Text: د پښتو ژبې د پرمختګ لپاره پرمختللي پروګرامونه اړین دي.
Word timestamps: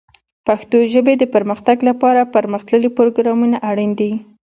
د 0.03 0.03
پښتو 0.47 0.77
ژبې 0.93 1.13
د 1.17 1.23
پرمختګ 1.35 1.77
لپاره 1.89 2.29
پرمختللي 2.35 2.89
پروګرامونه 2.97 3.57
اړین 3.69 3.91
دي. 3.99 4.11